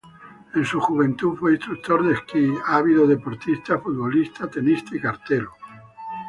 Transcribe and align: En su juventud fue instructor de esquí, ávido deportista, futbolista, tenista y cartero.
En 0.55 0.65
su 0.65 0.79
juventud 0.79 1.35
fue 1.37 1.51
instructor 1.51 2.03
de 2.03 2.13
esquí, 2.15 2.51
ávido 2.65 3.05
deportista, 3.05 3.77
futbolista, 3.77 4.47
tenista 4.49 4.95
y 4.95 4.99
cartero. 4.99 5.51